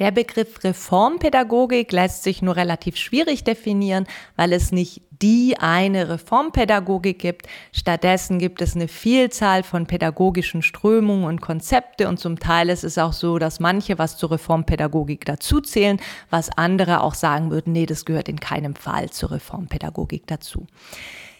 Der 0.00 0.10
Begriff 0.10 0.64
Reformpädagogik 0.64 1.92
lässt 1.92 2.24
sich 2.24 2.42
nur 2.42 2.56
relativ 2.56 2.96
schwierig 2.96 3.44
definieren, 3.44 4.06
weil 4.34 4.52
es 4.52 4.72
nicht 4.72 5.02
die 5.22 5.56
eine 5.58 6.08
Reformpädagogik 6.08 7.20
gibt. 7.20 7.46
Stattdessen 7.70 8.40
gibt 8.40 8.60
es 8.60 8.74
eine 8.74 8.88
Vielzahl 8.88 9.62
von 9.62 9.86
pädagogischen 9.86 10.62
Strömungen 10.62 11.24
und 11.24 11.40
Konzepte 11.40 12.08
und 12.08 12.18
zum 12.18 12.40
Teil 12.40 12.70
ist 12.70 12.82
es 12.82 12.98
auch 12.98 13.12
so, 13.12 13.38
dass 13.38 13.60
manche 13.60 13.96
was 13.96 14.16
zur 14.16 14.32
Reformpädagogik 14.32 15.24
dazuzählen, 15.24 16.00
was 16.28 16.50
andere 16.58 17.00
auch 17.00 17.14
sagen 17.14 17.52
würden, 17.52 17.72
nee, 17.72 17.86
das 17.86 18.04
gehört 18.04 18.28
in 18.28 18.40
keinem 18.40 18.74
Fall 18.74 19.10
zur 19.10 19.30
Reformpädagogik 19.30 20.26
dazu. 20.26 20.66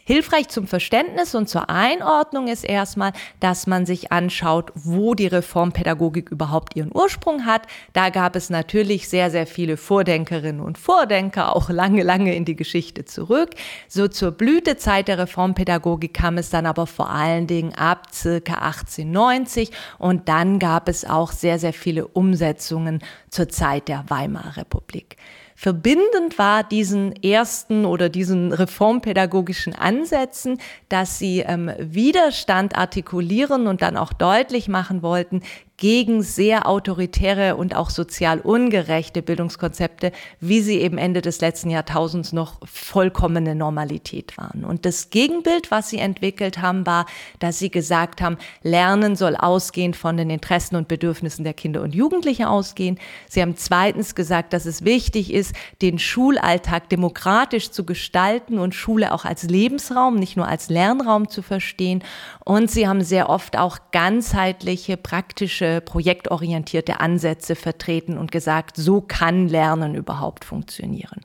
Hilfreich 0.06 0.48
zum 0.48 0.66
Verständnis 0.66 1.34
und 1.34 1.48
zur 1.48 1.70
Einordnung 1.70 2.48
ist 2.48 2.62
erstmal, 2.62 3.12
dass 3.40 3.66
man 3.66 3.86
sich 3.86 4.12
anschaut, 4.12 4.70
wo 4.74 5.14
die 5.14 5.28
Reformpädagogik 5.28 6.30
überhaupt 6.30 6.76
ihren 6.76 6.94
Ursprung 6.94 7.46
hat. 7.46 7.62
Da 7.94 8.10
gab 8.10 8.36
es 8.36 8.50
natürlich 8.50 9.08
sehr, 9.08 9.30
sehr 9.30 9.46
viele 9.46 9.78
Vordenkerinnen 9.78 10.60
und 10.60 10.76
Vordenker, 10.76 11.56
auch 11.56 11.70
lange, 11.70 12.02
lange 12.02 12.34
in 12.34 12.44
die 12.44 12.54
Geschichte 12.54 13.06
zurück. 13.06 13.50
So 13.88 14.06
zur 14.06 14.32
Blütezeit 14.32 15.08
der 15.08 15.16
Reformpädagogik 15.16 16.12
kam 16.12 16.36
es 16.36 16.50
dann 16.50 16.66
aber 16.66 16.86
vor 16.86 17.08
allen 17.08 17.46
Dingen 17.46 17.74
ab 17.74 18.08
circa 18.12 18.56
1890 18.56 19.70
und 19.98 20.28
dann 20.28 20.58
gab 20.58 20.90
es 20.90 21.06
auch 21.06 21.32
sehr, 21.32 21.58
sehr 21.58 21.72
viele 21.72 22.08
Umsetzungen 22.08 23.02
zur 23.30 23.48
Zeit 23.48 23.88
der 23.88 24.04
Weimarer 24.08 24.58
Republik. 24.58 25.16
Verbindend 25.54 26.38
war 26.38 26.64
diesen 26.64 27.12
ersten 27.22 27.84
oder 27.84 28.08
diesen 28.08 28.52
reformpädagogischen 28.52 29.74
Ansätzen, 29.74 30.58
dass 30.88 31.18
sie 31.18 31.40
ähm, 31.40 31.70
Widerstand 31.78 32.76
artikulieren 32.76 33.66
und 33.66 33.80
dann 33.80 33.96
auch 33.96 34.12
deutlich 34.12 34.68
machen 34.68 35.02
wollten 35.02 35.42
gegen 35.76 36.22
sehr 36.22 36.68
autoritäre 36.68 37.56
und 37.56 37.74
auch 37.74 37.90
sozial 37.90 38.38
ungerechte 38.38 39.22
Bildungskonzepte, 39.22 40.12
wie 40.38 40.60
sie 40.60 40.80
eben 40.80 40.98
Ende 40.98 41.20
des 41.20 41.40
letzten 41.40 41.68
Jahrtausends 41.68 42.32
noch 42.32 42.60
vollkommene 42.64 43.56
Normalität 43.56 44.38
waren. 44.38 44.64
Und 44.64 44.86
das 44.86 45.10
Gegenbild, 45.10 45.72
was 45.72 45.90
sie 45.90 45.98
entwickelt 45.98 46.62
haben, 46.62 46.86
war, 46.86 47.06
dass 47.40 47.58
sie 47.58 47.70
gesagt 47.70 48.22
haben, 48.22 48.38
Lernen 48.62 49.16
soll 49.16 49.34
ausgehend 49.34 49.96
von 49.96 50.16
den 50.16 50.30
Interessen 50.30 50.76
und 50.76 50.86
Bedürfnissen 50.86 51.42
der 51.42 51.54
Kinder 51.54 51.82
und 51.82 51.92
Jugendlichen 51.92 52.44
ausgehen. 52.44 53.00
Sie 53.28 53.42
haben 53.42 53.56
zweitens 53.56 54.14
gesagt, 54.14 54.52
dass 54.52 54.66
es 54.66 54.84
wichtig 54.84 55.32
ist, 55.32 55.56
den 55.82 55.98
Schulalltag 55.98 56.88
demokratisch 56.88 57.72
zu 57.72 57.84
gestalten 57.84 58.60
und 58.60 58.76
Schule 58.76 59.12
auch 59.12 59.24
als 59.24 59.42
Lebensraum, 59.42 60.16
nicht 60.16 60.36
nur 60.36 60.46
als 60.46 60.68
Lernraum 60.68 61.28
zu 61.28 61.42
verstehen. 61.42 62.04
Und 62.44 62.70
sie 62.70 62.86
haben 62.86 63.02
sehr 63.02 63.28
oft 63.28 63.58
auch 63.58 63.78
ganzheitliche, 63.90 64.96
praktische 64.96 65.63
praktische, 65.64 65.80
projektorientierte 65.80 67.00
Ansätze 67.00 67.54
vertreten 67.54 68.18
und 68.18 68.32
gesagt, 68.32 68.76
so 68.76 69.00
kann 69.00 69.48
Lernen 69.48 69.94
überhaupt 69.94 70.44
funktionieren. 70.44 71.20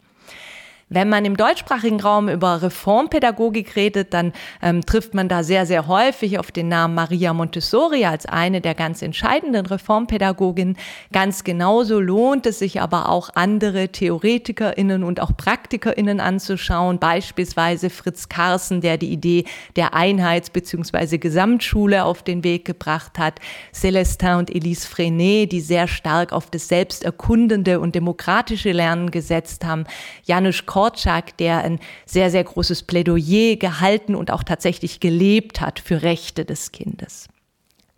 Wenn 0.92 1.08
man 1.08 1.23
im 1.23 1.38
deutschsprachigen 1.38 2.02
Raum 2.02 2.30
über 2.30 2.64
Reformpädagogik 2.64 3.76
redet, 3.76 4.12
dann 4.12 4.34
ähm, 4.59 4.84
trifft 4.84 5.14
man 5.14 5.30
da 5.30 5.44
sehr, 5.44 5.68
sehr 5.68 5.88
häufig 5.88 6.40
auf 6.40 6.52
den 6.52 6.68
Namen 6.68 6.96
Maria 6.96 7.31
Montessori 7.31 8.06
als 8.06 8.26
eine 8.26 8.59
der 8.59 8.73
ganz 8.73 9.04
entscheidenden 9.04 9.68
Reformpädagoginnen. 9.68 10.78
Ganz 11.14 11.44
genauso 11.44 12.00
lohnt 12.00 12.48
es 12.48 12.58
sich 12.58 12.81
aber 12.81 13.09
auch 13.09 13.30
andere 13.36 13.90
TheoretikerInnen 13.90 15.04
und 15.04 15.20
auch 15.20 15.38
PraktikerInnen 15.38 16.20
anzuschauen, 16.20 16.98
beispielsweise 16.98 17.92
Fritz 17.92 18.28
Carsten, 18.28 18.81
der 18.81 18.98
die 18.98 19.12
Idee 19.12 19.46
der 19.76 19.94
Einheits- 19.94 20.50
bzw. 20.50 21.20
Gesamtschule 21.20 22.03
auf 22.03 22.24
den 22.24 22.44
Weg 22.44 22.66
gebracht 22.66 23.20
hat, 23.20 23.36
Celestin 23.74 24.38
und 24.38 24.50
Elise 24.50 24.88
Frenet, 24.88 25.52
die 25.52 25.62
sehr 25.62 25.88
stark 25.88 26.34
auf 26.34 26.50
das 26.50 26.68
selbsterkundende 26.68 27.80
und 27.80 27.94
demokratische 27.94 28.72
Lernen 28.72 29.12
gesetzt 29.12 29.64
haben, 29.64 29.86
Janusz 30.24 30.66
Korczak, 30.80 31.35
der 31.35 31.58
ein 31.58 31.80
sehr, 32.05 32.31
sehr 32.31 32.45
großes 32.45 32.83
Plädoyer 32.83 33.58
gehalten 33.58 34.16
und 34.16 34.31
auch 34.31 34.44
tatsächlich 34.44 35.01
gelebt 35.01 35.59
hat 35.59 35.78
für 35.78 36.03
Rechte 36.03 36.45
des 36.45 36.72
Kindes. 36.72 37.28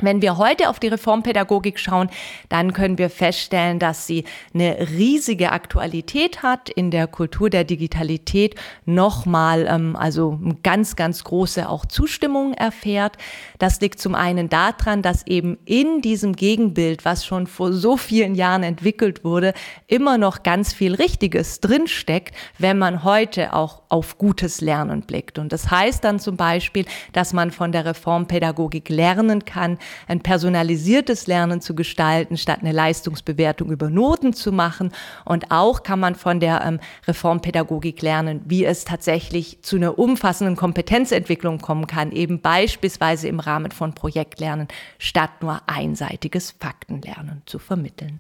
Wenn 0.02 0.22
wir 0.22 0.38
heute 0.38 0.70
auf 0.70 0.80
die 0.80 0.88
Reformpädagogik 0.88 1.80
schauen, 1.80 2.10
dann 2.50 2.74
können 2.74 2.98
wir 2.98 3.10
feststellen, 3.10 3.80
dass 3.80 4.08
sie 4.08 4.26
eine 4.54 4.90
riesige 4.92 5.52
Aktualität 5.52 6.44
hat 6.44 6.70
in 6.70 6.92
der 6.92 7.08
Kultur 7.08 7.50
der 7.50 7.64
Digitalität, 7.64 8.56
nochmal 8.86 9.68
ähm, 9.70 9.96
also 9.96 10.40
ganz, 10.64 10.96
ganz 10.96 11.24
große 11.24 11.70
auch 11.70 11.86
Zustimmung 11.86 12.54
erfährt. 12.54 13.18
Das 13.60 13.80
liegt 13.82 14.00
zum 14.00 14.16
einen 14.16 14.50
daran, 14.50 15.02
dass 15.02 15.26
eben 15.28 15.58
in 15.66 16.02
diesem 16.02 16.34
Gegenbild, 16.34 17.06
was 17.06 17.26
schon 17.26 17.48
vor 17.48 17.72
so 17.74 17.98
vielen 17.98 18.36
Jahren 18.36 18.64
entwickelt 18.64 19.24
wurde, 19.24 19.54
immer 19.88 20.18
noch 20.18 20.44
ganz 20.44 20.74
viel 20.74 20.96
Richtiges 20.96 21.60
drinsteckt, 21.60 22.36
wenn 22.58 22.78
man 22.78 23.04
heute 23.04 23.54
auch 23.54 23.82
auf 23.90 24.18
gutes 24.18 24.62
Lernen 24.62 25.02
blickt. 25.02 25.38
Und 25.38 25.52
das 25.52 25.70
heißt 25.70 26.04
dann 26.04 26.20
zum 26.20 26.38
Beispiel, 26.38 26.86
dass 27.14 27.34
man 27.34 27.52
von 27.52 27.72
der 27.72 27.86
Reformpädagogik 27.86 28.90
lernen 28.90 29.46
kann, 29.46 29.78
ein 30.08 30.22
personalisiertes 30.22 31.28
Lernen 31.28 31.62
zu 31.62 31.76
gestalten, 31.76 32.38
statt 32.38 32.60
eine 32.62 32.72
Leistungsbewertung 32.72 33.72
über 33.72 33.90
Noten 33.90 34.34
zu 34.34 34.52
machen. 34.52 34.92
Und 35.26 35.52
auch 35.52 35.84
kann 35.84 36.00
man 36.00 36.16
von 36.16 36.40
der 36.40 36.64
ähm, 36.66 36.80
Reformpädagogik 37.08 38.02
lernen, 38.02 38.42
wie 38.46 38.66
es 38.66 38.86
tatsächlich 38.86 39.62
zu 39.62 39.76
einer 39.76 40.00
umfassenden 40.00 40.56
Kompetenzentwicklung 40.56 41.60
kommen 41.60 41.88
kann, 41.88 42.12
eben 42.12 42.42
beispielsweise 42.42 43.28
im 43.28 43.40
Rahmen 43.40 43.72
von 43.72 43.94
Projektlernen, 43.94 44.68
statt 44.98 45.42
nur 45.42 45.62
einseitiges 45.68 46.52
Faktenlernen 46.52 47.42
zu 47.46 47.60
vermitteln. 47.60 48.20